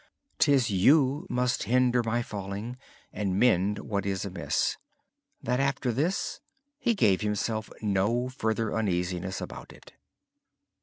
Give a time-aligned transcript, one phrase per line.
[0.39, 2.77] It is You who must hinder my falling
[3.13, 4.77] and mend what is amiss."
[5.43, 6.41] Then, after this,
[6.79, 9.93] he gave himself no further uneasiness about it.